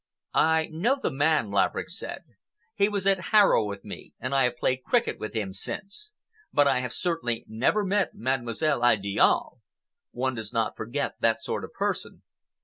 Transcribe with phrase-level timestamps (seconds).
[0.33, 2.23] "I know the man," Laverick said.
[2.73, 6.13] "He was at Harrow with me, and I have played cricket with him since.
[6.51, 9.59] But I have certainly never met Mademoiselle Idiale.
[10.09, 12.23] One does not forget that sort of person."